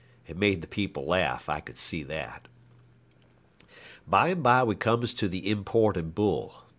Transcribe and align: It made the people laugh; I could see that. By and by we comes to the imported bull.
It 0.25 0.35
made 0.35 0.61
the 0.61 0.67
people 0.67 1.05
laugh; 1.05 1.47
I 1.47 1.59
could 1.59 1.77
see 1.77 2.01
that. 2.05 2.47
By 4.07 4.29
and 4.29 4.41
by 4.41 4.63
we 4.63 4.75
comes 4.75 5.13
to 5.13 5.27
the 5.27 5.47
imported 5.47 6.15
bull. 6.15 6.63